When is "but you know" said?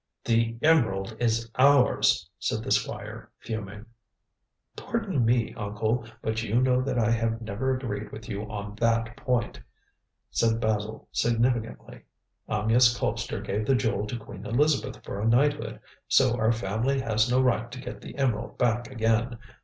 6.23-6.81